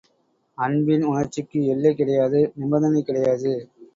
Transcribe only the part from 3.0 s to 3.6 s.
கிடையாது.